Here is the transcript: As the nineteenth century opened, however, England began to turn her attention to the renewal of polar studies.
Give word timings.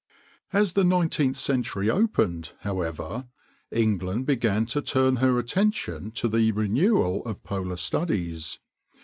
As 0.51 0.73
the 0.73 0.83
nineteenth 0.83 1.35
century 1.35 1.87
opened, 1.87 2.53
however, 2.61 3.27
England 3.71 4.25
began 4.25 4.65
to 4.65 4.81
turn 4.81 5.17
her 5.17 5.37
attention 5.37 6.09
to 6.13 6.27
the 6.27 6.51
renewal 6.53 7.23
of 7.23 7.43
polar 7.43 7.77
studies. 7.77 8.57